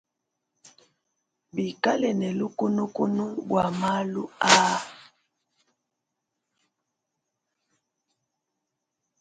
Bikale 1.55 2.09
ne 2.19 2.29
lukunukunu 2.39 3.25
bua 3.47 3.67
malu 3.79 4.23
aa. 4.49 4.79